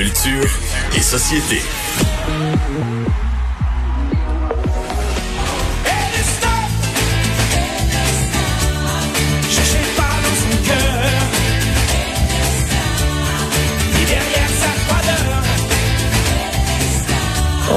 Culture 0.00 0.48
et 0.96 1.02
société. 1.02 1.60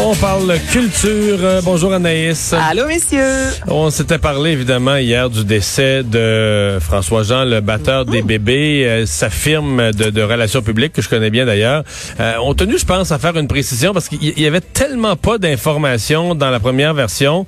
On 0.06 0.14
parle 0.16 0.60
culture. 0.70 1.38
Euh, 1.42 1.62
bonjour 1.64 1.94
Anaïs. 1.94 2.54
Allô, 2.54 2.86
messieurs. 2.88 3.38
On 3.68 3.90
s'était 3.90 4.18
parlé 4.18 4.52
évidemment 4.52 4.98
hier 4.98 5.30
du 5.30 5.46
décès 5.46 6.04
de 6.04 6.78
François 6.82 7.24
Jean, 7.24 7.46
le 7.46 7.62
batteur 7.62 8.04
des 8.04 8.22
bébés, 8.22 8.86
euh, 8.86 9.06
sa 9.06 9.30
firme 9.30 9.94
de, 9.94 10.10
de, 10.10 10.22
relations 10.22 10.62
publiques 10.62 10.92
que 10.92 11.02
je 11.02 11.08
connais 11.08 11.30
bien 11.30 11.46
d'ailleurs. 11.46 11.86
Euh, 12.20 12.34
on 12.44 12.54
tenu, 12.54 12.78
je 12.78 12.84
pense, 12.84 13.14
à 13.14 13.18
faire 13.18 13.38
une 13.38 13.48
précision 13.48 13.94
parce 13.94 14.10
qu'il 14.10 14.38
y 14.38 14.46
avait 14.46 14.60
tellement 14.60 15.16
pas 15.16 15.38
d'informations 15.38 16.36
dans 16.36 16.50
la 16.50 16.60
première 16.60 16.94
version. 16.94 17.46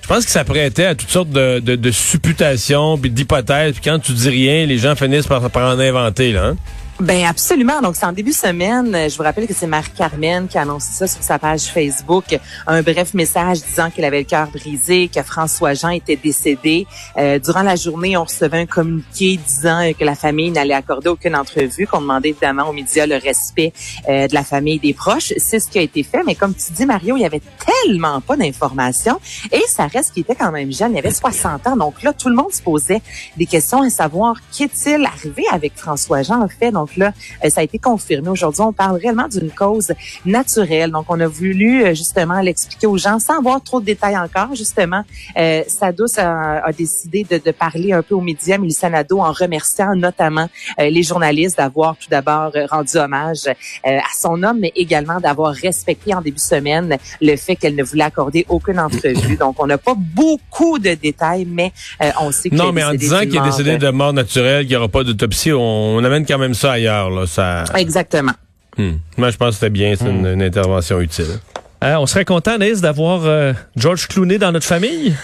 Je 0.00 0.08
pense 0.08 0.24
que 0.24 0.30
ça 0.30 0.44
prêtait 0.44 0.86
à 0.86 0.94
toutes 0.94 1.10
sortes 1.10 1.30
de, 1.30 1.58
de, 1.58 1.76
de 1.76 1.90
supputations 1.90 2.96
puis 2.96 3.10
d'hypothèses. 3.10 3.74
Puis 3.74 3.82
quand 3.84 3.98
tu 3.98 4.12
dis 4.12 4.30
rien, 4.30 4.64
les 4.64 4.78
gens 4.78 4.96
finissent 4.96 5.26
par, 5.26 5.50
par 5.50 5.74
en 5.74 5.78
inventer 5.78 6.32
là. 6.32 6.46
Hein? 6.46 6.56
Ben 7.00 7.26
absolument. 7.26 7.80
Donc 7.80 7.94
c'est 7.94 8.06
en 8.06 8.12
début 8.12 8.30
de 8.30 8.34
semaine. 8.34 9.08
Je 9.08 9.16
vous 9.16 9.22
rappelle 9.22 9.46
que 9.46 9.54
c'est 9.54 9.68
Marie-Carmen 9.68 10.48
qui 10.48 10.58
a 10.58 10.62
annoncé 10.62 10.90
ça 10.92 11.06
sur 11.06 11.22
sa 11.22 11.38
page 11.38 11.66
Facebook. 11.66 12.36
Un 12.66 12.82
bref 12.82 13.14
message 13.14 13.62
disant 13.62 13.88
qu'elle 13.90 14.04
avait 14.04 14.18
le 14.18 14.24
cœur 14.24 14.48
brisé, 14.50 15.06
que 15.06 15.22
François 15.22 15.74
Jean 15.74 15.90
était 15.90 16.16
décédé. 16.16 16.88
Euh, 17.16 17.38
durant 17.38 17.62
la 17.62 17.76
journée, 17.76 18.16
on 18.16 18.24
recevait 18.24 18.62
un 18.62 18.66
communiqué 18.66 19.36
disant 19.36 19.92
que 19.96 20.04
la 20.04 20.16
famille 20.16 20.50
n'allait 20.50 20.74
accorder 20.74 21.08
aucune 21.08 21.36
entrevue, 21.36 21.86
qu'on 21.86 22.00
demandait 22.00 22.30
évidemment 22.30 22.68
aux 22.68 22.72
médias 22.72 23.06
le 23.06 23.14
respect 23.14 23.72
euh, 24.08 24.26
de 24.26 24.34
la 24.34 24.42
famille 24.42 24.74
et 24.74 24.80
des 24.80 24.94
proches. 24.94 25.32
C'est 25.36 25.60
ce 25.60 25.70
qui 25.70 25.78
a 25.78 25.82
été 25.82 26.02
fait. 26.02 26.24
Mais 26.26 26.34
comme 26.34 26.52
tu 26.52 26.72
dis, 26.72 26.84
Mario, 26.84 27.16
il 27.16 27.20
y 27.20 27.26
avait 27.26 27.42
tellement 27.64 28.20
pas 28.20 28.36
d'informations 28.36 29.20
et 29.52 29.62
ça 29.68 29.86
reste 29.86 30.14
qu'il 30.14 30.22
était 30.22 30.34
quand 30.34 30.50
même 30.50 30.72
jeune. 30.72 30.94
Il 30.94 30.98
avait 30.98 31.14
60 31.14 31.64
ans. 31.68 31.76
Donc 31.76 32.02
là, 32.02 32.12
tout 32.12 32.28
le 32.28 32.34
monde 32.34 32.52
se 32.52 32.60
posait 32.60 33.02
des 33.36 33.46
questions 33.46 33.82
à 33.82 33.90
savoir 33.90 34.34
qu'est-il 34.50 35.04
arrivé 35.04 35.44
avec 35.52 35.74
François 35.76 36.22
Jean 36.22 36.42
en 36.42 36.48
fait. 36.48 36.72
Donc 36.88 36.96
là, 36.96 37.12
euh, 37.44 37.50
ça 37.50 37.60
a 37.60 37.64
été 37.64 37.78
confirmé. 37.78 38.28
Aujourd'hui, 38.28 38.62
on 38.62 38.72
parle 38.72 38.98
réellement 38.98 39.28
d'une 39.28 39.50
cause 39.50 39.92
naturelle. 40.24 40.90
Donc, 40.90 41.06
on 41.08 41.20
a 41.20 41.26
voulu 41.26 41.84
euh, 41.84 41.94
justement 41.94 42.40
l'expliquer 42.40 42.86
aux 42.86 42.96
gens 42.96 43.18
sans 43.18 43.38
avoir 43.38 43.62
trop 43.62 43.80
de 43.80 43.86
détails 43.86 44.16
encore. 44.16 44.54
Justement, 44.54 45.02
euh, 45.36 45.62
Sados 45.66 46.18
a, 46.18 46.64
a 46.64 46.72
décidé 46.72 47.26
de, 47.30 47.38
de, 47.44 47.50
parler 47.50 47.92
un 47.92 48.02
peu 48.02 48.14
aux 48.14 48.20
médias, 48.20 48.58
Mélissa 48.58 48.88
Nadeau, 48.88 49.20
en 49.20 49.32
remerciant 49.32 49.94
notamment 49.94 50.48
euh, 50.78 50.90
les 50.90 51.02
journalistes 51.02 51.58
d'avoir 51.58 51.96
tout 51.96 52.08
d'abord 52.10 52.52
rendu 52.70 52.96
hommage 52.96 53.48
à 53.84 54.00
son 54.18 54.42
homme, 54.42 54.58
mais 54.60 54.72
également 54.76 55.20
d'avoir 55.20 55.52
respecté 55.54 56.14
en 56.14 56.20
début 56.20 56.36
de 56.36 56.40
semaine 56.40 56.96
le 57.20 57.36
fait 57.36 57.56
qu'elle 57.56 57.74
ne 57.74 57.82
voulait 57.82 58.04
accorder 58.04 58.46
aucune 58.48 58.78
entrevue. 58.78 59.36
Donc, 59.36 59.56
on 59.58 59.66
n'a 59.66 59.78
pas 59.78 59.94
beaucoup 59.96 60.78
de 60.78 60.94
détails, 60.94 61.46
mais 61.46 61.72
on 62.20 62.30
sait 62.30 62.50
que 62.50 62.54
Non, 62.54 62.72
mais 62.72 62.84
en 62.84 62.94
disant 62.94 63.20
qu'il 63.20 63.36
est 63.36 63.44
décédé 63.44 63.78
de 63.78 63.90
mort 63.90 64.12
naturelle, 64.12 64.62
qu'il 64.62 64.70
n'y 64.70 64.76
aura 64.76 64.88
pas 64.88 65.04
d'autopsie, 65.04 65.52
on, 65.52 65.58
on 65.96 66.04
amène 66.04 66.26
quand 66.26 66.38
même 66.38 66.54
ça 66.54 66.77
ailleurs. 66.78 67.10
Là, 67.10 67.26
ça... 67.26 67.64
Exactement. 67.76 68.32
Hmm. 68.76 68.94
Moi, 69.16 69.30
je 69.30 69.36
pense 69.36 69.50
que 69.50 69.54
c'était 69.54 69.70
bien, 69.70 69.94
c'est 69.96 70.08
une, 70.08 70.26
une, 70.26 70.42
intervention 70.42 71.00
utile. 71.00 71.38
Euh, 71.82 71.96
on 71.96 72.06
serait 72.06 72.24
content, 72.24 72.58
Naïs, 72.58 72.80
d'avoir 72.80 73.24
euh, 73.24 73.52
George 73.76 74.08
Clooney 74.08 74.38
dans 74.38 74.52
notre 74.52 74.66
famille? 74.66 75.14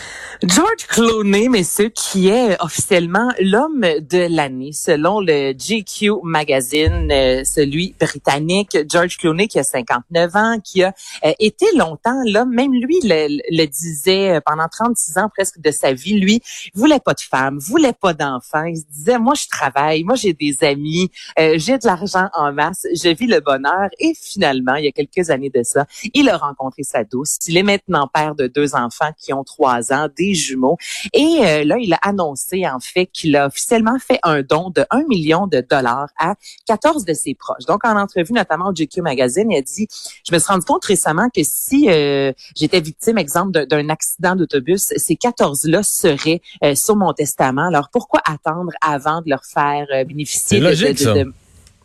George 0.47 0.87
Clooney, 0.89 1.49
messieurs, 1.49 1.89
qui 1.89 2.29
est 2.29 2.61
officiellement 2.61 3.31
l'homme 3.41 3.81
de 3.81 4.27
l'année 4.29 4.73
selon 4.73 5.21
le 5.21 5.53
GQ 5.53 6.23
magazine, 6.23 7.09
euh, 7.11 7.45
celui 7.45 7.95
britannique. 7.99 8.77
George 8.91 9.17
Clooney 9.17 9.49
qui 9.49 9.59
a 9.59 9.63
59 9.63 10.37
ans, 10.37 10.59
qui 10.63 10.83
a 10.83 10.93
euh, 11.25 11.33
été 11.39 11.65
longtemps 11.77 12.21
là, 12.27 12.45
même 12.45 12.75
lui 12.75 12.99
le, 13.05 13.65
disait 13.67 14.39
pendant 14.45 14.67
36 14.69 15.17
ans 15.17 15.31
presque 15.35 15.61
de 15.61 15.71
sa 15.71 15.95
vie, 15.95 16.19
lui 16.19 16.43
voulait 16.75 17.01
pas 17.01 17.15
de 17.15 17.21
femme, 17.21 17.59
voulait 17.59 17.95
pas 17.95 18.13
d'enfants. 18.13 18.65
Il 18.65 18.77
se 18.77 18.87
disait 18.91 19.19
moi 19.19 19.35
je 19.35 19.49
travaille, 19.49 20.05
moi 20.05 20.17
j'ai 20.17 20.35
des 20.35 20.63
amis, 20.63 21.11
euh, 21.39 21.55
j'ai 21.57 21.79
de 21.79 21.87
l'argent 21.87 22.29
en 22.35 22.53
masse, 22.53 22.87
je 22.93 23.09
vis 23.09 23.29
le 23.29 23.41
bonheur. 23.41 23.89
Et 23.99 24.13
finalement, 24.21 24.75
il 24.75 24.85
y 24.85 24.89
a 24.89 24.93
quelques 24.93 25.31
années 25.31 25.51
de 25.51 25.63
ça, 25.63 25.87
il 26.13 26.29
a 26.29 26.37
rencontré 26.37 26.83
sa 26.83 27.03
douce. 27.03 27.39
Il 27.49 27.57
est 27.57 27.63
maintenant 27.63 28.11
père 28.13 28.35
de 28.35 28.47
deux 28.47 28.75
enfants 28.75 29.13
qui 29.19 29.33
ont 29.33 29.45
trois 29.45 29.93
ans, 29.93 30.09
jumeaux. 30.35 30.77
Et 31.13 31.39
euh, 31.41 31.65
là, 31.65 31.77
il 31.79 31.93
a 31.93 31.99
annoncé 32.03 32.67
en 32.67 32.81
fait 32.81 33.07
qu'il 33.07 33.37
a 33.37 33.47
officiellement 33.47 33.99
fait 33.99 34.19
un 34.23 34.43
don 34.43 34.71
de 34.71 34.85
1 34.91 35.05
million 35.09 35.47
de 35.47 35.61
dollars 35.69 36.09
à 36.19 36.35
14 36.67 37.05
de 37.05 37.15
ses 37.15 37.35
proches. 37.35 37.65
Donc, 37.67 37.85
en 37.85 37.97
entrevue 37.97 38.33
notamment 38.33 38.69
au 38.69 38.73
GQ 38.73 39.03
Magazine, 39.03 39.51
il 39.51 39.59
a 39.59 39.63
dit, 39.63 39.89
je 40.27 40.35
me 40.35 40.39
suis 40.39 40.53
rendu 40.53 40.65
compte 40.65 40.85
récemment 40.85 41.29
que 41.35 41.43
si 41.43 41.89
euh, 41.89 42.33
j'étais 42.57 42.81
victime, 42.81 43.19
exemple, 43.19 43.67
d'un 43.67 43.89
accident 43.89 44.37
d'autobus, 44.37 44.93
ces 44.97 45.15
14-là 45.15 45.83
seraient 45.83 46.41
euh, 46.63 46.75
sur 46.75 46.97
mon 46.97 47.13
testament. 47.13 47.67
Alors, 47.69 47.89
pourquoi 47.91 48.21
attendre 48.25 48.73
avant 48.81 49.21
de 49.21 49.31
leur 49.31 49.45
faire 49.45 49.87
euh, 49.93 50.05
bénéficier 50.05 50.61
de, 50.61 50.65
logique, 50.65 50.99
de, 50.99 51.13
de, 51.13 51.25
de 51.25 51.33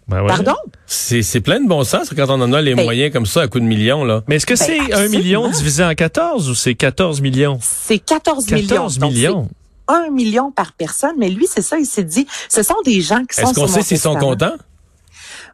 ben 0.09 0.22
ouais. 0.22 0.28
Pardon? 0.28 0.56
C'est 0.86 1.42
plein 1.42 1.59
de 1.59 1.68
bon 1.68 1.84
sens 1.84 2.09
quand 2.16 2.30
on 2.30 2.42
en 2.42 2.52
a 2.53 2.62
les 2.62 2.75
ben, 2.75 2.84
moyens 2.84 3.14
comme 3.14 3.25
ça 3.25 3.44
à 3.44 3.47
coup 3.47 3.59
de 3.59 3.66
millions. 3.66 4.03
Là. 4.03 4.24
Mais 4.28 4.38
est-ce 4.38 4.46
que 4.46 4.56
ben, 4.56 4.66
c'est 4.66 4.94
un 4.94 5.08
million 5.08 5.50
divisé 5.50 5.84
en 5.84 5.94
14 5.94 6.50
ou 6.50 6.56
c'est 6.56 6.75
14 6.75 7.22
millions? 7.22 7.59
C'est 7.62 8.00
14, 8.00 8.46
14 8.46 9.00
millions. 9.00 9.09
millions. 9.09 9.42
Donc, 9.42 9.50
un 9.88 10.09
million 10.09 10.52
par 10.52 10.74
personne. 10.74 11.16
Mais 11.18 11.30
lui, 11.30 11.48
c'est 11.48 11.62
ça, 11.62 11.78
il 11.78 11.86
s'est 11.86 12.03
dit, 12.03 12.28
ce 12.48 12.64
sont 12.64 12.81
des 12.86 13.02
gens 13.02 13.24
qui 13.25 13.36
sont 13.36 13.50
Est-ce 13.50 13.59
qu'on 13.59 13.68
sait 13.68 13.81
s'ils 13.81 14.00
sont 14.00 14.16
contents? 14.16 14.56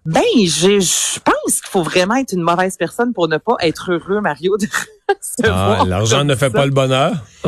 Ben, 0.06 0.22
je, 0.38 0.80
je 0.80 1.20
pense 1.20 1.62
qu'il 1.62 1.70
faut 1.70 1.82
vraiment 1.82 2.16
être 2.16 2.34
une 2.34 2.44
mauvaise 2.44 2.78
personne 2.78 3.12
pour 3.12 3.28
ne 3.28 3.38
pas 3.38 3.56
être 3.62 3.92
heureux, 3.92 4.22
Mario. 4.22 4.56
De 4.58 4.68
ah, 5.44 5.84
l'argent 5.88 6.24
ne 6.24 6.34
fait 6.34 6.48
ça. 6.48 6.52
pas 6.52 6.66
le 6.66 6.72
bonheur? 6.72 7.14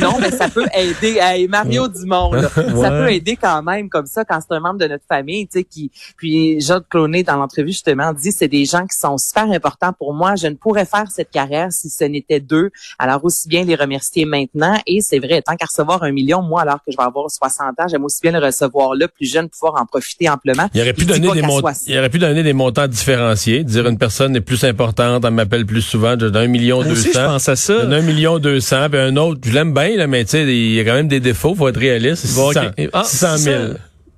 non, 0.00 0.18
mais 0.20 0.30
ça 0.30 0.48
peut 0.48 0.66
aider. 0.72 1.18
Hey, 1.20 1.48
Mario 1.48 1.88
Dumont, 1.88 2.32
là, 2.32 2.42
ouais. 2.56 2.82
ça 2.82 2.90
peut 2.90 3.12
aider 3.12 3.36
quand 3.36 3.62
même 3.62 3.88
comme 3.88 4.06
ça 4.06 4.24
quand 4.24 4.38
c'est 4.40 4.54
un 4.54 4.60
membre 4.60 4.78
de 4.78 4.86
notre 4.86 5.04
famille, 5.08 5.46
tu 5.48 5.58
sais, 5.58 5.64
qui. 5.64 5.90
Puis 6.16 6.60
Jacques 6.60 6.88
Clooney 6.88 7.24
dans 7.24 7.36
l'entrevue 7.36 7.72
justement 7.72 8.12
dit 8.12 8.30
c'est 8.30 8.48
des 8.48 8.64
gens 8.64 8.86
qui 8.86 8.96
sont 8.96 9.18
super 9.18 9.50
importants 9.50 9.92
pour 9.92 10.14
moi. 10.14 10.36
Je 10.36 10.46
ne 10.46 10.54
pourrais 10.54 10.84
faire 10.84 11.10
cette 11.10 11.30
carrière 11.30 11.72
si 11.72 11.90
ce 11.90 12.04
n'était 12.04 12.38
d'eux. 12.38 12.70
Alors 12.98 13.24
aussi 13.24 13.48
bien 13.48 13.64
les 13.64 13.74
remercier 13.74 14.24
maintenant. 14.24 14.78
Et 14.86 15.00
c'est 15.00 15.18
vrai, 15.18 15.42
tant 15.42 15.56
qu'à 15.56 15.66
recevoir 15.66 16.04
un 16.04 16.12
million, 16.12 16.42
moi 16.42 16.62
alors 16.62 16.76
que 16.76 16.92
je 16.92 16.96
vais 16.96 17.02
avoir 17.02 17.28
60 17.28 17.80
ans, 17.80 17.88
j'aime 17.88 18.04
aussi 18.04 18.20
bien 18.22 18.32
le 18.32 18.44
recevoir 18.44 18.94
là, 18.94 19.08
plus 19.08 19.26
jeune, 19.26 19.48
pouvoir 19.48 19.80
en 19.80 19.86
profiter 19.86 20.28
amplement. 20.28 20.68
Il 20.74 20.80
aurait 20.80 20.92
pu 20.92 21.06
donner 21.06 21.30
des 21.32 21.42
montants. 21.42 21.72
Il 21.88 21.98
aurait 21.98 22.10
pu 22.10 22.18
donner 22.20 22.44
des 22.44 22.52
montants 22.52 22.86
différenciés, 22.86 23.64
dire 23.64 23.88
une 23.88 23.98
personne 23.98 24.36
est 24.36 24.40
plus 24.40 24.62
importante, 24.62 25.24
elle 25.24 25.34
m'appelle 25.34 25.66
plus 25.66 25.82
souvent, 25.82 26.16
d'un 26.16 26.46
million 26.46 26.82
deux 26.82 26.99
je 27.02 27.10
pense 27.12 27.48
à 27.48 27.56
ça. 27.56 27.82
Un 27.82 28.00
million 28.02 28.38
deux 28.38 28.60
cents, 28.60 28.88
puis 28.90 29.00
un 29.00 29.16
autre, 29.16 29.40
je 29.44 29.52
l'aime 29.52 29.72
bien, 29.74 29.96
là, 29.96 30.06
mais 30.06 30.24
tu 30.24 30.30
sais, 30.32 30.42
il 30.44 30.72
y 30.74 30.80
a 30.80 30.84
quand 30.84 30.94
même 30.94 31.08
des 31.08 31.20
défauts, 31.20 31.54
faut 31.54 31.68
être 31.68 31.78
réaliste. 31.80 32.26
600, 32.26 32.52
ah, 32.92 33.04
600 33.04 33.36
000. 33.38 33.62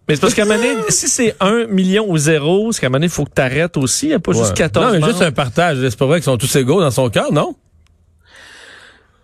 Mais 0.08 0.16
c'est 0.16 0.20
parce 0.20 0.34
qu'à 0.34 0.42
un 0.42 0.46
moment 0.46 0.58
donné, 0.58 0.74
si 0.88 1.08
c'est 1.08 1.36
un 1.40 1.66
million 1.66 2.04
ou 2.08 2.18
zéro, 2.18 2.72
c'est 2.72 2.80
qu'à 2.80 2.88
un 2.88 2.90
moment 2.90 2.98
donné, 2.98 3.06
il 3.06 3.12
faut 3.12 3.24
que 3.24 3.34
tu 3.34 3.40
arrêtes 3.40 3.76
aussi. 3.76 4.06
Il 4.06 4.08
n'y 4.10 4.14
a 4.14 4.18
pas 4.18 4.32
ouais. 4.32 4.38
juste 4.38 4.54
14 4.54 4.84
Non, 4.84 4.92
mais 4.92 4.98
membres. 4.98 5.12
juste 5.12 5.22
un 5.22 5.32
partage. 5.32 5.78
C'est 5.80 5.98
pas 5.98 6.06
vrai 6.06 6.18
qu'ils 6.18 6.24
sont 6.24 6.36
tous 6.36 6.54
égaux 6.56 6.80
dans 6.80 6.90
son 6.90 7.08
cœur, 7.08 7.32
non? 7.32 7.54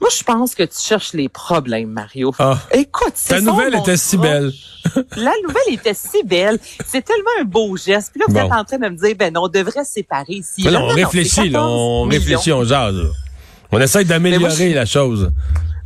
Moi, 0.00 0.10
je 0.16 0.22
pense 0.22 0.54
que 0.54 0.62
tu 0.62 0.78
cherches 0.80 1.12
les 1.12 1.28
problèmes, 1.28 1.90
Mario. 1.90 2.32
Ah. 2.38 2.58
Écoute, 2.72 3.14
c'est 3.16 3.34
Ta 3.34 3.40
nouvelle 3.40 3.74
était 3.74 3.96
si 3.96 4.16
belle. 4.16 4.52
La 5.16 5.32
nouvelle 5.42 5.74
était 5.74 5.94
si 5.94 6.22
belle. 6.24 6.58
C'est 6.86 7.04
tellement 7.04 7.30
un 7.40 7.44
beau 7.44 7.76
geste. 7.76 8.12
Puis 8.12 8.20
là, 8.20 8.26
vous 8.28 8.34
bon. 8.34 8.46
êtes 8.46 8.52
en 8.52 8.64
train 8.64 8.78
de 8.78 8.88
me 8.88 8.96
dire, 8.96 9.16
ben 9.18 9.34
non, 9.34 9.42
on 9.44 9.48
devrait 9.48 9.84
se 9.84 9.92
séparer 9.94 10.34
ici. 10.34 10.62
Mais 10.64 10.70
là, 10.70 10.80
on 10.82 10.88
réfléchit, 10.88 11.48
là, 11.48 11.64
on 11.64 12.06
millions. 12.06 12.20
réfléchit, 12.20 12.52
on 12.52 12.62
jase. 12.62 12.94
Là. 12.94 13.08
On 13.72 13.80
essaie 13.80 14.04
d'améliorer 14.04 14.72
la 14.72 14.86
chose. 14.86 15.30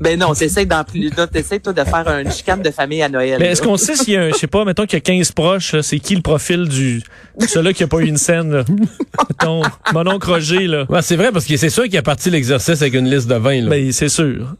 Ben 0.02 0.18
non, 0.18 0.34
t'essaies 0.34 0.66
t'essaies 1.32 1.60
toi 1.60 1.72
de 1.72 1.84
faire 1.84 2.08
une 2.08 2.32
chicane 2.32 2.60
de 2.60 2.70
famille 2.72 3.02
à 3.02 3.08
Noël. 3.08 3.36
Mais 3.38 3.46
est-ce 3.46 3.62
qu'on 3.62 3.76
sait 3.76 3.94
s'il 3.94 4.14
y 4.14 4.16
a 4.16 4.22
un, 4.22 4.28
je 4.30 4.34
sais 4.34 4.48
pas, 4.48 4.64
mettons 4.64 4.84
qu'il 4.84 4.94
y 4.94 4.96
a 4.96 5.00
15 5.00 5.30
proches, 5.30 5.80
c'est 5.80 6.00
qui 6.00 6.16
le 6.16 6.22
profil 6.22 6.68
du, 6.68 7.02
celui 7.46 7.72
qui 7.72 7.84
a 7.84 7.86
pas 7.86 7.98
eu 7.98 8.06
une 8.06 8.16
scène, 8.16 8.50
là? 8.50 8.64
mettons, 9.28 9.62
mon 9.92 10.06
oncle 10.08 10.28
Roger, 10.28 10.66
là. 10.66 10.86
Ouais, 10.88 11.02
c'est 11.02 11.14
vrai, 11.14 11.30
parce 11.30 11.44
que 11.44 11.56
c'est 11.56 11.70
sûr 11.70 11.84
qu'il 11.84 11.96
a 11.98 12.02
parti 12.02 12.30
l'exercice 12.30 12.82
avec 12.82 12.94
une 12.94 13.08
liste 13.08 13.28
de 13.28 13.36
20, 13.36 13.60
là. 13.60 13.70
Ben, 13.70 13.92
c'est 13.92 14.08
sûr. 14.08 14.56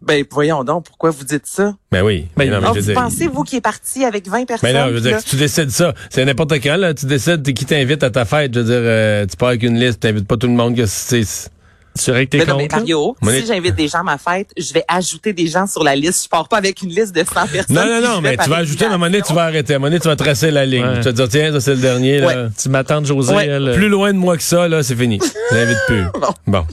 Ben, 0.00 0.24
voyons 0.30 0.64
donc, 0.64 0.86
pourquoi 0.86 1.10
vous 1.10 1.24
dites 1.24 1.46
ça? 1.46 1.74
Ben 1.92 2.02
oui. 2.02 2.26
Ben, 2.36 2.50
non, 2.50 2.60
mais 2.60 2.68
oh, 2.70 2.74
je 2.74 2.80
vous 2.80 2.86
dire, 2.86 2.94
pensez, 2.94 3.28
vous, 3.28 3.44
qui 3.44 3.56
est 3.56 3.60
parti 3.60 4.04
avec 4.04 4.26
20 4.26 4.46
personnes? 4.46 4.72
Ben 4.72 4.86
non, 4.86 4.88
je 4.88 4.94
veux 4.94 5.00
dire, 5.00 5.20
si 5.20 5.26
tu 5.26 5.36
décides 5.36 5.70
ça, 5.70 5.92
c'est 6.08 6.24
n'importe 6.24 6.54
quand, 6.54 6.76
là, 6.76 6.94
tu 6.94 7.06
décides 7.06 7.42
qui 7.52 7.64
t'invite 7.66 8.02
à 8.02 8.10
ta 8.10 8.24
fête, 8.24 8.54
je 8.54 8.60
veux 8.60 8.64
dire, 8.64 8.80
euh, 8.80 9.26
tu 9.26 9.36
pars 9.36 9.50
avec 9.50 9.62
une 9.62 9.78
liste, 9.78 10.00
tu 10.00 10.06
n'invites 10.06 10.26
pas 10.26 10.36
tout 10.36 10.48
le 10.48 10.54
monde 10.54 10.74
que 10.74 10.86
c'est... 10.86 11.50
Tu 11.98 12.10
règles 12.10 12.30
tes 12.30 12.46
non, 12.46 12.56
mais 12.56 12.68
Mario, 12.70 13.16
là? 13.22 13.32
si 13.32 13.46
j'invite 13.46 13.74
des 13.74 13.86
gens 13.86 13.98
à 13.98 14.02
ma 14.02 14.16
fête, 14.18 14.48
je 14.56 14.72
vais 14.72 14.84
ajouter 14.88 15.32
des 15.34 15.46
gens 15.46 15.66
sur 15.66 15.84
la 15.84 15.94
liste. 15.94 16.24
Je 16.24 16.28
pars 16.30 16.48
pas 16.48 16.56
avec 16.56 16.80
une 16.82 16.88
liste 16.88 17.14
de 17.14 17.22
100 17.22 17.46
personnes. 17.48 17.76
Non, 17.76 17.84
non, 17.84 18.00
non, 18.00 18.20
mais 18.22 18.36
tu 18.38 18.48
vas 18.48 18.56
ajouter, 18.56 18.86
à 18.86 18.88
un 18.88 18.92
moment 18.92 19.06
donné, 19.06 19.20
tu 19.20 19.32
vas 19.34 19.42
arrêter. 19.44 19.74
À 19.74 19.76
un 19.76 19.78
moment 19.78 19.88
donné, 19.90 20.00
tu 20.00 20.08
vas 20.08 20.16
tracer 20.16 20.50
la 20.50 20.64
ligne. 20.64 20.84
Ouais. 20.84 20.96
Tu 21.00 21.02
vas 21.04 21.12
dire, 21.12 21.28
tiens, 21.28 21.52
ça, 21.52 21.60
c'est 21.60 21.74
le 21.74 21.80
dernier, 21.80 22.18
là. 22.20 22.26
Ouais. 22.26 22.48
Tu 22.60 22.68
m'attends 22.70 23.02
de 23.02 23.06
José, 23.06 23.34
Ouais. 23.34 23.46
elle. 23.46 23.72
Plus 23.74 23.88
loin 23.90 24.12
de 24.12 24.18
moi 24.18 24.36
que 24.38 24.42
ça, 24.42 24.68
là, 24.68 24.82
c'est 24.82 24.96
fini. 24.96 25.20
Je 25.50 25.54
l'invite 25.56 25.78
plus. 25.86 26.02
Bon. 26.20 26.34
Bon. 26.46 26.66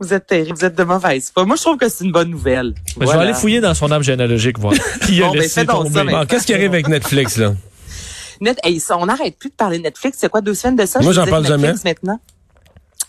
Vous 0.00 0.12
êtes 0.12 0.26
terrible, 0.26 0.56
vous 0.58 0.64
êtes 0.64 0.76
de 0.76 0.82
mauvaise 0.84 1.30
foi. 1.32 1.44
Moi, 1.44 1.54
je 1.56 1.62
trouve 1.62 1.76
que 1.76 1.88
c'est 1.88 2.04
une 2.04 2.10
bonne 2.12 2.28
nouvelle. 2.30 2.74
Ben, 2.96 3.06
Je 3.06 3.12
vais 3.12 3.18
aller 3.18 3.34
fouiller 3.34 3.60
dans 3.60 3.74
son 3.74 3.90
arbre 3.90 4.04
généalogique, 4.04 4.58
voir. 4.58 4.74
Qui 5.06 5.22
a 5.22 5.26
Bon, 5.26 5.32
ben, 5.32 5.40
laissé 5.40 5.60
fais 5.60 5.66
donc 5.66 5.84
tomber. 5.84 5.94
ça, 5.94 6.04
mais- 6.04 6.12
Bon, 6.12 6.26
qu'est-ce 6.26 6.46
qui 6.46 6.54
arrive 6.54 6.70
avec 6.72 6.88
Netflix, 6.88 7.36
là? 7.36 7.54
Net, 8.40 8.58
hey, 8.64 8.80
ça, 8.80 8.98
on 8.98 9.06
n'arrête 9.06 9.38
plus 9.38 9.50
de 9.50 9.54
parler 9.54 9.78
de 9.78 9.84
Netflix. 9.84 10.18
C'est 10.20 10.28
quoi, 10.28 10.40
deux 10.40 10.54
semaines 10.54 10.74
de 10.74 10.86
ça? 10.86 10.98
Moi, 11.00 11.12
Je 11.12 11.16
j'en 11.20 11.26
parle 11.26 11.42
Netflix 11.44 11.82
jamais. 11.82 11.94
Maintenant. 11.94 12.20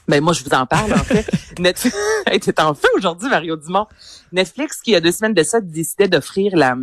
Ben, 0.07 0.21
moi, 0.21 0.33
je 0.33 0.43
vous 0.43 0.49
en 0.51 0.65
parle, 0.65 0.93
en 0.93 1.03
fait. 1.03 1.25
Netflix, 1.59 1.95
t'es 2.41 2.61
en 2.61 2.73
feu 2.73 2.89
aujourd'hui, 2.95 3.29
Mario 3.29 3.55
Dumont. 3.55 3.87
Netflix, 4.31 4.81
qui, 4.81 4.91
il 4.91 4.93
y 4.93 4.97
a 4.97 5.01
deux 5.01 5.11
semaines 5.11 5.33
de 5.33 5.43
ça, 5.43 5.61
décidait 5.61 6.07
d'offrir 6.07 6.55
la, 6.55 6.75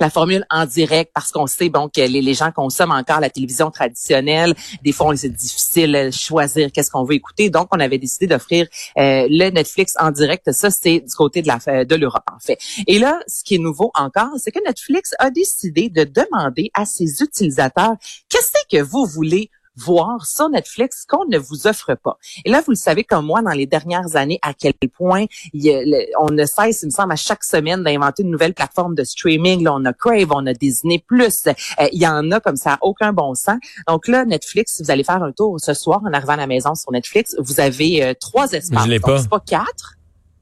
la 0.00 0.10
formule 0.10 0.44
en 0.50 0.66
direct 0.66 1.10
parce 1.14 1.32
qu'on 1.32 1.46
sait 1.46 1.68
bon 1.68 1.88
que 1.88 2.00
les, 2.00 2.20
les 2.20 2.34
gens 2.34 2.52
consomment 2.52 2.92
encore 2.92 3.20
la 3.20 3.30
télévision 3.30 3.70
traditionnelle. 3.70 4.54
Des 4.82 4.92
fois, 4.92 5.16
c'est 5.16 5.28
difficile 5.28 5.92
de 5.92 6.10
choisir 6.10 6.70
qu'est-ce 6.72 6.90
qu'on 6.90 7.04
veut 7.04 7.14
écouter. 7.14 7.50
Donc, 7.50 7.68
on 7.72 7.80
avait 7.80 7.98
décidé 7.98 8.26
d'offrir 8.26 8.66
euh, 8.98 9.26
le 9.28 9.50
Netflix 9.50 9.94
en 9.98 10.10
direct. 10.10 10.52
Ça, 10.52 10.70
c'est 10.70 11.00
du 11.00 11.14
côté 11.14 11.42
de 11.42 11.48
la 11.48 11.84
de 11.84 11.94
l'Europe 11.94 12.24
en 12.32 12.38
fait. 12.38 12.58
Et 12.86 12.98
là, 12.98 13.18
ce 13.26 13.42
qui 13.42 13.56
est 13.56 13.58
nouveau 13.58 13.90
encore, 13.94 14.30
c'est 14.38 14.52
que 14.52 14.64
Netflix 14.64 15.14
a 15.18 15.30
décidé 15.30 15.88
de 15.88 16.04
demander 16.04 16.70
à 16.74 16.84
ses 16.84 17.22
utilisateurs 17.22 17.96
qu'est-ce 18.28 18.46
que 18.70 18.82
vous 18.82 19.06
voulez 19.06 19.50
voir 19.76 20.24
sur 20.26 20.48
Netflix 20.48 21.04
qu'on 21.06 21.24
ne 21.26 21.38
vous 21.38 21.66
offre 21.66 21.94
pas. 21.94 22.18
Et 22.44 22.50
là, 22.50 22.62
vous 22.64 22.72
le 22.72 22.76
savez 22.76 23.04
comme 23.04 23.26
moi, 23.26 23.42
dans 23.42 23.50
les 23.50 23.66
dernières 23.66 24.16
années, 24.16 24.38
à 24.42 24.54
quel 24.54 24.72
point 24.96 25.26
il 25.52 25.64
y 25.64 25.74
a 25.74 25.82
le- 25.82 26.06
on 26.20 26.30
ne 26.30 26.44
cesse, 26.44 26.82
il 26.82 26.86
me 26.86 26.90
semble, 26.90 27.12
à 27.12 27.16
chaque 27.16 27.44
semaine 27.44 27.82
d'inventer 27.82 28.22
une 28.22 28.30
nouvelle 28.30 28.54
plateforme 28.54 28.94
de 28.94 29.04
streaming. 29.04 29.62
Là, 29.64 29.74
on 29.74 29.84
a 29.84 29.92
Crave, 29.92 30.28
on 30.30 30.46
a 30.46 30.52
Disney+. 30.54 31.04
Euh, 31.12 31.52
il 31.92 32.00
y 32.00 32.06
en 32.06 32.30
a 32.30 32.40
comme 32.40 32.56
ça, 32.56 32.78
aucun 32.80 33.12
bon 33.12 33.34
sens. 33.34 33.58
Donc 33.88 34.08
là, 34.08 34.24
Netflix, 34.24 34.80
vous 34.82 34.90
allez 34.90 35.04
faire 35.04 35.22
un 35.22 35.32
tour 35.32 35.56
ce 35.60 35.74
soir 35.74 36.00
en 36.04 36.12
arrivant 36.12 36.32
à 36.34 36.36
la 36.36 36.46
maison 36.46 36.74
sur 36.74 36.90
Netflix. 36.92 37.36
Vous 37.38 37.60
avez 37.60 38.04
euh, 38.04 38.14
trois 38.18 38.50
espaces. 38.52 38.84
je 38.84 38.88
l'ai 38.88 39.00
pas. 39.00 39.18
C'est 39.20 39.28
pas 39.28 39.40
quatre. 39.40 39.94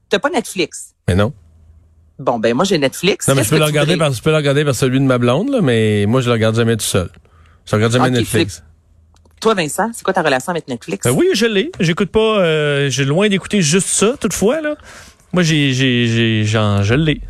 T'as 0.09 0.19
pas 0.19 0.29
Netflix. 0.29 0.93
Mais 1.07 1.15
non. 1.15 1.33
Bon, 2.19 2.39
ben 2.39 2.53
moi, 2.53 2.63
j'ai 2.63 2.77
Netflix. 2.77 3.27
Non, 3.27 3.35
mais 3.35 3.43
je 3.43 3.49
peux 3.49 3.57
le 3.57 3.65
regarder 3.65 3.93
voudrais? 3.93 4.07
par, 4.07 4.13
je 4.13 4.21
peux 4.21 4.29
le 4.29 4.37
regarder 4.37 4.63
par 4.63 4.75
celui 4.75 4.99
de 4.99 5.05
ma 5.05 5.17
blonde, 5.17 5.49
là, 5.49 5.59
mais 5.61 6.05
moi, 6.07 6.21
je 6.21 6.27
le 6.27 6.33
regarde 6.33 6.55
jamais 6.55 6.77
tout 6.77 6.85
seul. 6.85 7.09
Je 7.65 7.75
regarde 7.75 7.91
jamais 7.91 8.09
Netflix. 8.11 8.63
Toi, 9.45 9.53
Vincent, 9.53 9.91
c'est 9.93 10.03
quoi 10.03 10.11
ta 10.11 10.23
relation 10.23 10.49
avec 10.49 10.67
Netflix? 10.67 11.05
Euh, 11.05 11.11
oui, 11.11 11.27
je 11.35 11.45
l'ai. 11.45 11.71
J'écoute 11.79 12.09
pas. 12.09 12.39
euh, 12.39 12.89
j'ai 12.89 13.05
loin 13.05 13.29
d'écouter 13.29 13.61
juste 13.61 13.89
ça. 13.89 14.15
Toutefois, 14.19 14.59
là, 14.59 14.73
moi, 15.33 15.43
j'ai, 15.43 15.71
j'ai, 15.71 16.07
j'ai, 16.07 16.43
j'en, 16.45 16.81
je 16.81 16.95
l'ai. 16.95 17.21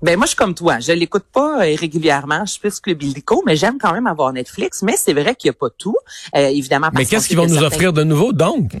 Ben 0.00 0.16
moi 0.16 0.26
je 0.26 0.28
suis 0.28 0.36
comme 0.36 0.54
toi, 0.54 0.78
je 0.78 0.92
l'écoute 0.92 1.24
pas 1.32 1.64
euh, 1.64 1.74
régulièrement, 1.76 2.44
je 2.44 2.52
suis 2.52 2.60
plus 2.60 2.78
club 2.78 3.02
illico, 3.02 3.42
mais 3.46 3.56
j'aime 3.56 3.78
quand 3.80 3.92
même 3.92 4.06
avoir 4.06 4.32
Netflix, 4.32 4.82
mais 4.82 4.94
c'est 4.96 5.12
vrai 5.14 5.34
qu'il 5.34 5.48
y 5.48 5.50
a 5.50 5.54
pas 5.54 5.70
tout, 5.76 5.96
euh, 6.36 6.46
évidemment. 6.48 6.88
parce 6.92 6.98
Mais 6.98 7.04
qu'est-ce 7.06 7.26
qu'ils 7.26 7.36
vont 7.38 7.46
nous 7.46 7.54
certains- 7.54 7.66
offrir 7.68 7.92
de 7.92 8.04
nouveau, 8.04 8.32
donc? 8.32 8.76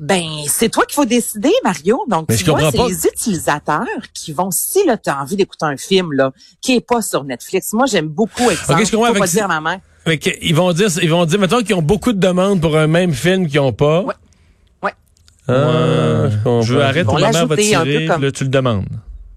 Ben 0.00 0.24
c'est 0.48 0.70
toi 0.70 0.86
qu'il 0.86 0.94
faut 0.94 1.04
décider, 1.04 1.52
Mario. 1.62 2.04
Donc 2.08 2.26
Mais 2.30 2.36
tu 2.36 2.44
je 2.44 2.50
vois, 2.50 2.60
comprends 2.60 2.70
c'est 2.70 2.78
pas. 2.78 2.88
les 2.88 3.06
utilisateurs 3.06 3.86
qui 4.14 4.32
vont, 4.32 4.50
si 4.50 4.86
là 4.86 4.96
t'as 4.96 5.20
envie 5.20 5.36
d'écouter 5.36 5.66
un 5.66 5.76
film 5.76 6.12
là, 6.12 6.32
qui 6.62 6.76
est 6.76 6.80
pas 6.80 7.02
sur 7.02 7.22
Netflix. 7.24 7.72
Moi 7.74 7.84
j'aime 7.86 8.06
beaucoup 8.08 8.48
exemple. 8.48 8.80
Ok, 8.80 8.86
je 8.86 8.92
comprends 8.92 9.06
faut 9.08 9.12
pas 9.14 9.18
avec- 9.18 9.30
dire 9.32 9.44
à 9.50 9.60
ma 9.60 9.70
mère. 9.70 9.80
Fait 10.04 10.18
que, 10.18 10.30
ils 10.42 10.54
vont 10.54 10.72
dire, 10.72 10.88
ils 11.02 11.10
vont 11.10 11.24
dire, 11.24 11.38
mettons 11.38 11.62
qu'ils 11.62 11.74
ont 11.76 11.82
beaucoup 11.82 12.12
de 12.12 12.18
demandes 12.18 12.60
pour 12.60 12.76
un 12.76 12.86
même 12.88 13.12
film 13.12 13.46
qu'ils 13.48 13.60
ont 13.60 13.72
pas. 13.72 14.02
Ouais. 14.02 14.14
Ouais. 14.82 14.92
Ah, 15.48 16.28
je 16.62 16.74
veux 16.74 16.82
arrêter 16.82 17.06
ton 17.06 17.18
maman 17.18 17.46
va 17.46 17.56
l'ajouter 17.56 17.74
un 17.74 17.80
peu 17.84 17.90
tirer, 17.90 18.06
comme- 18.06 18.22
là, 18.22 18.32
tu 18.32 18.44
le 18.44 18.50
demandes. 18.50 18.86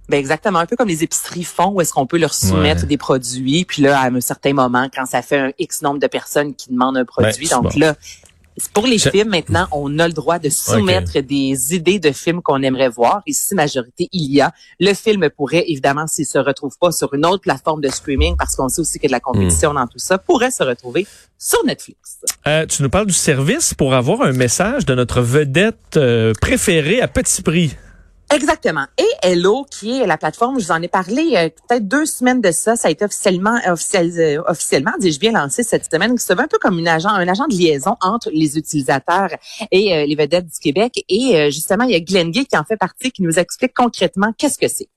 Ben 0.08 0.18
exactement, 0.20 0.60
un 0.60 0.68
peu 0.68 0.76
comme 0.76 0.88
les 0.88 1.04
épiceries 1.04 1.44
font, 1.44 1.70
où 1.72 1.82
est-ce 1.82 1.92
qu'on 1.92 2.06
peut 2.06 2.20
leur 2.20 2.34
soumettre 2.36 2.84
Ouais. 2.84 2.88
des 2.90 2.98
produits, 2.98 3.66
puis 3.66 3.82
là 3.82 4.00
à 4.02 4.12
un 4.12 4.22
certain 4.22 4.54
moment, 4.54 4.88
quand 4.96 5.08
ça 5.08 5.24
fait 5.24 5.40
un 5.40 5.52
X 5.58 5.82
nombre 5.82 6.00
de 6.00 6.06
personnes 6.06 6.54
qui 6.54 6.70
demandent 6.72 6.98
un 6.98 7.06
produit, 7.06 7.48
Ben, 7.50 7.58
donc 7.62 7.72
c'est 7.74 7.80
bon. 7.80 7.86
là, 7.88 7.96
pour 8.74 8.88
les 8.88 9.00
films 9.00 9.30
maintenant, 9.30 9.68
on 9.72 10.00
a 10.00 10.08
le 10.08 10.14
droit 10.14 10.40
de 10.40 10.50
soumettre 10.50 11.20
des 11.20 11.76
idées 11.76 12.00
de 12.00 12.12
films 12.12 12.42
qu'on 12.42 12.62
aimerait 12.62 12.90
voir. 12.90 13.22
Et 13.28 13.34
si 13.34 13.56
majorité 13.56 14.10
il 14.12 14.32
y 14.32 14.42
a, 14.42 14.52
le 14.80 14.94
film 14.94 15.30
pourrait 15.30 15.66
évidemment, 15.68 16.08
s'il 16.08 16.26
se 16.26 16.38
retrouve 16.38 16.78
pas 16.80 16.92
sur 16.92 17.14
une 17.14 17.26
autre 17.26 17.42
plateforme 17.42 17.82
de 17.82 17.90
streaming, 17.90 18.36
parce 18.38 18.56
qu'on 18.56 18.70
sait 18.70 18.82
aussi 18.82 19.00
qu'il 19.00 19.10
y 19.10 19.14
a 19.14 19.18
de 19.18 19.20
la 19.20 19.20
compétition 19.20 19.56
Hmm. 19.72 19.76
dans 19.76 19.88
tout 19.88 20.00
ça, 20.00 20.18
pourrait 20.18 20.52
se 20.52 20.64
retrouver 20.64 21.08
sur 21.38 21.64
Netflix. 21.66 22.20
Euh, 22.48 22.66
tu 22.66 22.84
nous 22.84 22.90
parles 22.90 23.06
du 23.08 23.14
service 23.14 23.74
pour 23.74 23.94
avoir 23.94 24.22
un 24.22 24.32
message 24.32 24.86
de 24.86 24.96
notre 24.96 25.22
vedette 25.22 25.98
euh, 25.98 26.34
préférée 26.40 27.02
à 27.02 27.08
petit 27.08 27.42
prix. 27.42 27.76
Exactement. 28.36 28.86
Et 28.98 29.08
Hello, 29.24 29.66
qui 29.72 30.02
est 30.02 30.06
la 30.06 30.18
plateforme, 30.18 30.60
je 30.60 30.66
vous 30.66 30.72
en 30.74 30.82
ai 30.82 30.90
parlé 30.90 31.36
euh, 31.38 31.50
peut-être 31.68 31.88
deux 31.88 32.06
semaines 32.06 32.42
de 32.42 32.52
ça, 32.52 32.76
ça 32.76 32.90
a 32.90 32.92
été 32.92 33.06
officiellement, 33.06 33.58
officiel- 33.66 34.20
euh, 34.20 34.42
officiellement, 34.48 34.92
dis-je 35.00 35.20
bien, 35.22 35.32
lancé 35.32 35.64
cette 35.64 35.90
semaine, 35.90 36.18
qui 36.18 36.24
se 36.24 36.34
veut 36.34 36.42
un 36.42 36.48
peu 36.48 36.58
comme 36.60 36.78
une 36.78 36.88
agent, 36.88 37.08
un 37.08 37.28
agent 37.30 37.48
de 37.48 37.56
liaison 37.56 37.96
entre 38.02 38.30
les 38.34 38.58
utilisateurs 38.58 39.30
et 39.72 39.96
euh, 39.96 40.06
les 40.06 40.16
vedettes 40.16 40.48
du 40.48 40.60
Québec. 40.60 41.02
Et 41.08 41.38
euh, 41.38 41.50
justement, 41.50 41.86
il 41.86 41.92
y 41.92 41.96
a 41.96 42.02
Glenn 42.02 42.30
Gay 42.32 42.44
qui 42.44 42.58
en 42.58 42.66
fait 42.66 42.76
partie, 42.76 43.12
qui 43.12 43.24
nous 43.24 43.40
explique 43.40 43.74
concrètement 43.74 44.34
qu'est-ce 44.38 44.58
que 44.58 44.68
c'est. 44.68 44.90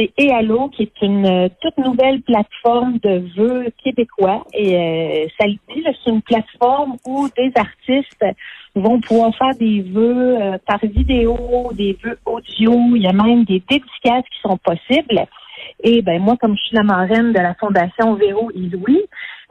C'est 0.00 0.12
EALO, 0.16 0.70
qui 0.70 0.84
est 0.84 1.02
une 1.02 1.26
euh, 1.26 1.48
toute 1.60 1.76
nouvelle 1.76 2.22
plateforme 2.22 2.98
de 3.02 3.22
vœux 3.36 3.66
québécois. 3.84 4.46
Et 4.54 4.74
euh, 4.74 5.26
ça 5.38 5.46
le 5.46 5.58
dit, 5.74 5.84
c'est 5.84 6.10
une 6.10 6.22
plateforme 6.22 6.96
où 7.06 7.28
des 7.36 7.52
artistes 7.54 8.24
vont 8.74 8.98
pouvoir 9.00 9.36
faire 9.36 9.54
des 9.58 9.82
vœux 9.82 10.40
euh, 10.40 10.58
par 10.66 10.78
vidéo, 10.82 11.36
des 11.74 11.98
vœux 12.02 12.18
audio. 12.24 12.72
Il 12.96 13.02
y 13.02 13.08
a 13.08 13.12
même 13.12 13.44
des 13.44 13.62
dédicaces 13.68 14.24
qui 14.32 14.40
sont 14.42 14.56
possibles. 14.56 15.26
Et 15.82 16.00
ben 16.00 16.18
moi, 16.22 16.36
comme 16.40 16.56
je 16.56 16.62
suis 16.62 16.76
la 16.76 16.82
marraine 16.82 17.34
de 17.34 17.38
la 17.38 17.54
Fondation 17.54 18.14
Véro 18.14 18.50
et 18.54 18.58
Louis, 18.58 19.02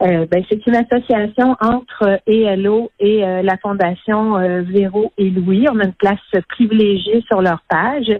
euh, 0.02 0.26
ben, 0.26 0.42
c'est 0.48 0.66
une 0.66 0.76
association 0.76 1.56
entre 1.60 2.20
ELO 2.26 2.90
et 2.98 3.22
euh, 3.22 3.42
la 3.42 3.56
Fondation 3.58 4.36
euh, 4.36 4.62
Véro 4.62 5.12
et 5.18 5.30
Louis. 5.30 5.66
On 5.70 5.78
a 5.78 5.84
une 5.84 5.92
place 5.92 6.18
privilégiée 6.48 7.22
sur 7.28 7.42
leur 7.42 7.60
page. 7.68 8.10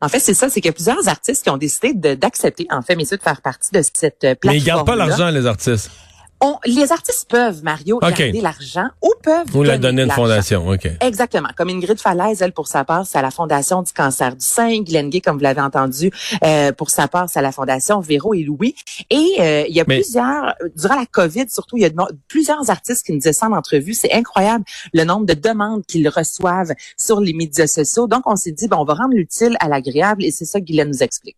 En 0.00 0.08
fait, 0.08 0.20
c'est 0.20 0.34
ça, 0.34 0.48
c'est 0.48 0.60
qu'il 0.60 0.68
y 0.68 0.70
a 0.70 0.72
plusieurs 0.72 1.08
artistes 1.08 1.42
qui 1.42 1.50
ont 1.50 1.56
décidé 1.56 1.92
d'accepter, 2.16 2.66
en 2.70 2.82
fait, 2.82 2.94
messieurs, 2.94 3.16
de 3.16 3.22
faire 3.22 3.42
partie 3.42 3.70
de 3.72 3.82
cette 3.82 4.24
euh, 4.24 4.34
plateforme. 4.34 4.54
Mais 4.54 4.58
ils 4.58 4.64
gardent 4.64 4.86
pas 4.86 4.96
l'argent, 4.96 5.28
les 5.30 5.46
artistes. 5.46 5.90
On, 6.40 6.56
les 6.66 6.92
artistes 6.92 7.28
peuvent, 7.28 7.64
Mario, 7.64 7.96
OK. 7.96 8.02
garder 8.02 8.40
l'argent 8.40 8.88
ou 9.02 9.12
peuvent 9.22 9.56
Ou 9.56 9.64
la 9.64 9.76
donner 9.76 9.88
donner 9.88 10.02
à 10.02 10.04
une 10.04 10.10
fondation, 10.12 10.68
OK. 10.68 10.88
Exactement. 11.00 11.48
Comme 11.56 11.68
Ingrid 11.68 11.98
Falaise, 12.00 12.42
elle, 12.42 12.52
pour 12.52 12.68
sa 12.68 12.84
part, 12.84 13.06
c'est 13.08 13.18
à 13.18 13.22
la 13.22 13.32
Fondation 13.32 13.82
du 13.82 13.92
cancer 13.92 14.36
du 14.36 14.44
sein. 14.44 14.82
Glenn 14.82 15.10
Gay, 15.10 15.20
comme 15.20 15.36
vous 15.36 15.42
l'avez 15.42 15.60
entendu, 15.60 16.12
euh, 16.44 16.70
pour 16.72 16.90
sa 16.90 17.08
part, 17.08 17.28
c'est 17.28 17.40
à 17.40 17.42
la 17.42 17.50
Fondation 17.50 17.98
Véro 18.00 18.34
et 18.34 18.44
Louis. 18.44 18.76
Et 19.10 19.34
euh, 19.40 19.64
il 19.68 19.74
y 19.74 19.80
a 19.80 19.84
Mais- 19.88 19.96
plusieurs, 20.00 20.54
durant 20.76 20.94
la 20.94 21.06
COVID 21.06 21.46
surtout, 21.50 21.76
il 21.76 21.82
y 21.82 21.86
a 21.86 21.90
de- 21.90 21.96
plusieurs 22.28 22.70
artistes 22.70 23.04
qui 23.04 23.12
nous 23.12 23.18
disaient 23.18 23.32
ça 23.32 23.46
en 23.48 23.52
entrevue. 23.52 23.94
C'est 23.94 24.12
incroyable 24.12 24.64
le 24.92 25.02
nombre 25.02 25.26
de 25.26 25.34
demandes 25.34 25.84
qu'ils 25.86 26.08
reçoivent 26.08 26.72
sur 26.96 27.20
les 27.20 27.32
médias 27.32 27.66
sociaux. 27.66 28.06
Donc, 28.06 28.22
on 28.26 28.36
s'est 28.36 28.52
dit, 28.52 28.68
bon, 28.68 28.76
on 28.76 28.84
va 28.84 28.94
rendre 28.94 29.14
l'utile 29.14 29.56
à 29.58 29.66
l'agréable 29.68 30.24
et 30.24 30.30
c'est 30.30 30.44
ça 30.44 30.60
que 30.60 30.66
Guylaine 30.66 30.88
nous 30.88 31.02
explique. 31.02 31.36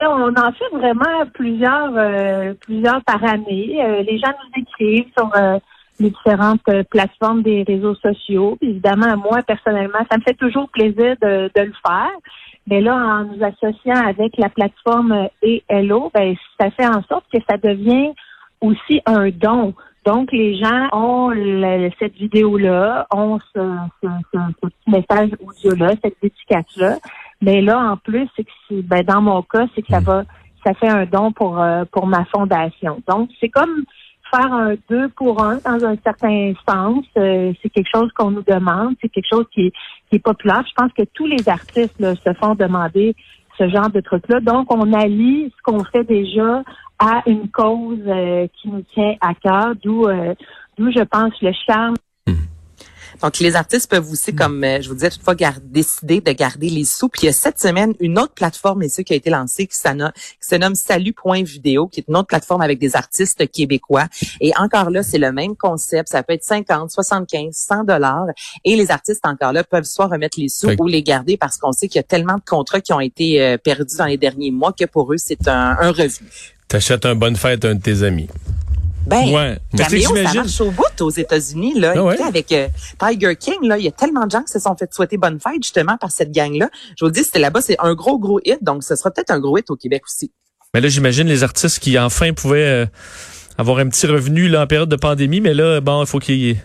On 0.00 0.28
en 0.28 0.52
fait 0.52 0.76
vraiment 0.76 1.24
plusieurs, 1.32 1.90
euh, 1.96 2.52
plusieurs 2.60 3.02
par 3.04 3.24
année. 3.24 3.78
Euh, 3.82 4.02
les 4.02 4.18
gens 4.18 4.32
nous 4.32 4.62
écrivent 4.62 5.10
sur 5.16 5.34
euh, 5.34 5.58
les 5.98 6.10
différentes 6.10 6.68
euh, 6.68 6.82
plateformes 6.82 7.42
des 7.42 7.62
réseaux 7.62 7.94
sociaux. 7.94 8.58
Évidemment, 8.60 9.16
moi, 9.16 9.42
personnellement, 9.46 10.00
ça 10.10 10.18
me 10.18 10.22
fait 10.22 10.34
toujours 10.34 10.68
plaisir 10.68 11.16
de, 11.22 11.50
le 11.56 11.72
faire. 11.86 12.10
Mais 12.66 12.82
là, 12.82 12.94
en 12.94 13.24
nous 13.24 13.42
associant 13.42 14.06
avec 14.06 14.36
la 14.36 14.50
plateforme 14.50 15.28
ELO, 15.70 16.10
ben, 16.12 16.36
ça 16.60 16.70
fait 16.72 16.86
en 16.86 17.02
sorte 17.04 17.24
que 17.32 17.38
ça 17.48 17.56
devient 17.56 18.10
aussi 18.60 19.00
un 19.06 19.30
don. 19.30 19.72
Donc, 20.04 20.30
les 20.30 20.56
gens 20.56 20.88
ont 20.92 21.32
cette 21.98 22.14
vidéo-là, 22.14 23.06
ont 23.12 23.38
ce, 23.54 23.60
ce, 24.02 24.08
ce- 24.32 24.90
message 24.90 25.30
audio-là, 25.40 25.94
cette 26.02 26.16
dédicace-là. 26.22 26.98
Mais 27.42 27.60
là, 27.60 27.78
en 27.78 27.96
plus, 27.96 28.28
c'est 28.36 28.44
que 28.44 28.50
c'est- 28.68 28.82
ben, 28.82 29.02
dans 29.04 29.20
mon 29.20 29.42
cas, 29.42 29.66
c'est 29.74 29.82
que 29.82 29.88
ça 29.88 30.00
va, 30.00 30.24
ça 30.64 30.74
fait 30.74 30.88
un 30.88 31.04
don 31.06 31.32
pour 31.32 31.60
euh, 31.60 31.84
pour 31.92 32.06
ma 32.06 32.24
fondation. 32.26 33.00
Donc, 33.06 33.30
c'est 33.40 33.48
comme 33.48 33.84
faire 34.30 34.52
un 34.52 34.74
deux 34.88 35.08
pour 35.10 35.42
un 35.42 35.58
dans 35.58 35.84
un 35.84 35.96
certain 36.02 36.52
sens. 36.68 37.04
Euh, 37.16 37.52
c'est 37.62 37.68
quelque 37.68 37.90
chose 37.94 38.10
qu'on 38.12 38.30
nous 38.30 38.42
demande. 38.42 38.94
C'est 39.00 39.08
quelque 39.08 39.28
chose 39.30 39.46
qui 39.52 39.66
est, 39.66 39.72
qui 40.08 40.16
est 40.16 40.24
populaire. 40.24 40.64
Je 40.66 40.74
pense 40.74 40.92
que 40.92 41.04
tous 41.14 41.26
les 41.26 41.48
artistes 41.48 41.94
là, 41.98 42.14
se 42.14 42.32
font 42.34 42.54
demander 42.54 43.14
ce 43.58 43.68
genre 43.68 43.90
de 43.90 44.00
truc-là. 44.00 44.40
Donc, 44.40 44.72
on 44.72 44.92
allie 44.92 45.52
ce 45.56 45.62
qu'on 45.62 45.84
fait 45.84 46.04
déjà 46.04 46.62
à 46.98 47.22
une 47.26 47.48
cause 47.50 48.00
euh, 48.06 48.46
qui 48.54 48.68
nous 48.68 48.82
tient 48.94 49.14
à 49.20 49.34
cœur, 49.34 49.74
d'où 49.82 50.06
euh, 50.06 50.34
d'où 50.78 50.90
je 50.90 51.02
pense 51.04 51.32
le 51.42 51.52
charme 51.66 51.94
Donc, 53.22 53.38
les 53.38 53.56
artistes 53.56 53.90
peuvent 53.90 54.10
aussi, 54.10 54.34
comme 54.34 54.62
euh, 54.64 54.80
je 54.80 54.88
vous 54.88 54.94
disais 54.94 55.10
toutefois, 55.10 55.34
gar- 55.34 55.60
décider 55.62 56.20
de 56.20 56.32
garder 56.32 56.68
les 56.68 56.84
sous. 56.84 57.08
Puis 57.08 57.22
il 57.22 57.26
y 57.26 57.28
a 57.28 57.32
cette 57.32 57.58
semaine 57.60 57.94
une 58.00 58.18
autre 58.18 58.34
plateforme, 58.34 58.82
et 58.82 58.88
qui 58.88 59.12
a 59.12 59.16
été 59.16 59.30
lancée, 59.30 59.66
qui, 59.66 59.76
qui 59.76 60.48
se 60.48 60.54
nomme 60.56 60.74
Salut.vidéo, 60.74 61.88
qui 61.88 62.00
est 62.00 62.04
une 62.08 62.16
autre 62.16 62.28
plateforme 62.28 62.60
avec 62.62 62.78
des 62.78 62.96
artistes 62.96 63.50
québécois. 63.50 64.06
Et 64.40 64.52
encore 64.56 64.90
là, 64.90 65.02
c'est 65.02 65.18
le 65.18 65.32
même 65.32 65.56
concept. 65.56 66.08
Ça 66.08 66.22
peut 66.22 66.34
être 66.34 66.44
50, 66.44 66.90
75, 66.90 67.54
100 67.54 67.84
dollars. 67.84 68.26
Et 68.64 68.76
les 68.76 68.90
artistes, 68.90 69.24
encore 69.24 69.52
là, 69.52 69.64
peuvent 69.64 69.84
soit 69.84 70.06
remettre 70.06 70.38
les 70.40 70.48
sous 70.48 70.68
ou 70.78 70.86
les 70.86 71.02
garder 71.02 71.36
parce 71.36 71.58
qu'on 71.58 71.72
sait 71.72 71.88
qu'il 71.88 71.98
y 71.98 72.00
a 72.00 72.04
tellement 72.04 72.34
de 72.36 72.42
contrats 72.46 72.80
qui 72.80 72.92
ont 72.92 73.00
été 73.00 73.42
euh, 73.42 73.58
perdus 73.58 73.96
dans 73.96 74.06
les 74.06 74.16
derniers 74.16 74.50
mois 74.50 74.72
que 74.72 74.84
pour 74.84 75.12
eux, 75.12 75.18
c'est 75.18 75.48
un, 75.48 75.76
un 75.80 75.90
revenu. 75.90 76.28
T'achètes 76.68 77.06
un 77.06 77.14
bonne 77.14 77.36
fête 77.36 77.64
à 77.64 77.68
un 77.68 77.74
de 77.76 77.80
tes 77.80 78.02
amis. 78.02 78.28
Ben, 79.06 79.28
Ouais. 79.28 79.58
Caméo, 79.76 80.16
ça 80.16 80.34
marche 80.34 80.60
au 80.60 80.70
bout 80.70 81.00
aux 81.00 81.10
États-Unis. 81.10 81.78
Là. 81.78 81.94
Ah 81.96 82.02
ouais? 82.02 82.20
Avec 82.22 82.50
euh, 82.52 82.68
Tiger 82.98 83.36
King, 83.36 83.56
là, 83.62 83.78
il 83.78 83.84
y 83.84 83.88
a 83.88 83.92
tellement 83.92 84.26
de 84.26 84.30
gens 84.32 84.42
qui 84.42 84.52
se 84.52 84.58
sont 84.58 84.74
fait 84.76 84.92
souhaiter 84.92 85.16
bonne 85.16 85.38
fête 85.38 85.62
justement 85.62 85.96
par 85.96 86.10
cette 86.10 86.32
gang-là. 86.32 86.68
Je 86.98 87.04
vous 87.04 87.10
dis, 87.10 87.22
c'était 87.22 87.38
là-bas, 87.38 87.60
c'est 87.60 87.76
un 87.78 87.94
gros, 87.94 88.18
gros 88.18 88.40
hit, 88.44 88.62
donc 88.62 88.82
ce 88.82 88.96
sera 88.96 89.10
peut-être 89.10 89.30
un 89.30 89.38
gros 89.38 89.56
hit 89.58 89.70
au 89.70 89.76
Québec 89.76 90.02
aussi. 90.06 90.32
Mais 90.74 90.80
là, 90.80 90.88
j'imagine 90.88 91.26
les 91.28 91.42
artistes 91.44 91.78
qui 91.78 91.98
enfin 91.98 92.32
pouvaient 92.32 92.66
euh, 92.66 92.86
avoir 93.56 93.78
un 93.78 93.88
petit 93.88 94.06
revenu 94.06 94.48
là, 94.48 94.62
en 94.62 94.66
période 94.66 94.88
de 94.88 94.96
pandémie, 94.96 95.40
mais 95.40 95.54
là, 95.54 95.80
bon, 95.80 96.02
il 96.02 96.06
faut 96.06 96.18
qu'il 96.18 96.36
y 96.36 96.50
ait... 96.50 96.56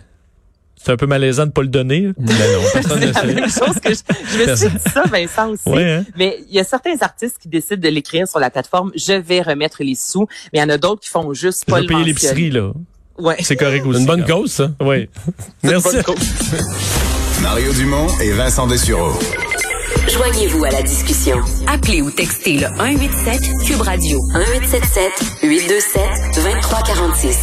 C'est 0.83 0.91
un 0.91 0.97
peu 0.97 1.05
malaisant 1.05 1.45
de 1.45 1.51
pas 1.51 1.61
le 1.61 1.67
donner. 1.67 2.09
Ben 2.17 2.33
non, 2.33 2.61
personne 2.73 2.99
ne 2.99 3.05
C'est 3.07 3.13
la 3.13 3.21
sait. 3.21 3.33
même 3.33 3.49
chose 3.49 3.79
que 3.83 3.93
je, 3.93 3.99
je 4.45 4.49
me 4.51 4.55
suis 4.55 4.69
dit 4.69 4.83
ça, 4.93 5.03
Vincent 5.11 5.49
aussi. 5.51 5.69
Ouais, 5.69 5.91
hein? 5.91 6.05
Mais 6.17 6.39
il 6.49 6.55
y 6.55 6.59
a 6.59 6.63
certains 6.63 6.95
artistes 7.01 7.37
qui 7.39 7.47
décident 7.49 7.81
de 7.81 7.89
l'écrire 7.89 8.27
sur 8.27 8.39
la 8.39 8.49
plateforme. 8.49 8.91
Je 8.95 9.13
vais 9.13 9.41
remettre 9.41 9.77
les 9.83 9.95
sous, 9.95 10.27
mais 10.51 10.59
il 10.59 10.61
y 10.61 10.63
en 10.63 10.69
a 10.69 10.77
d'autres 10.77 11.01
qui 11.01 11.09
font 11.09 11.33
juste 11.33 11.65
Je 11.67 11.71
pas 11.71 11.77
vais 11.77 11.81
le 11.83 11.87
payer 11.87 11.99
mentionner. 11.99 12.13
l'épicerie, 12.13 12.49
là. 12.51 12.71
Ouais. 13.19 13.35
C'est 13.41 13.55
correct 13.55 13.83
C'est 13.83 13.89
aussi. 13.89 13.99
une 13.99 14.05
bonne 14.07 14.25
cause, 14.25 14.51
ça. 14.51 14.71
Oui. 14.81 15.07
C'est 15.61 15.67
une 15.67 15.71
Merci. 15.71 15.89
bonne 15.93 16.03
cause. 16.03 16.29
Mario 17.43 17.73
Dumont 17.73 18.07
et 18.19 18.31
Vincent 18.31 18.65
Dessureau. 18.67 19.11
Joignez-vous 20.09 20.63
à 20.65 20.71
la 20.71 20.81
discussion. 20.81 21.37
Appelez 21.67 22.01
ou 22.01 22.09
textez 22.09 22.53
le 22.57 22.67
187 22.67 23.41
Cube 23.67 23.81
Radio 23.81 24.17
1877 24.33 25.11
827 25.43 26.01
2346. 26.35 27.37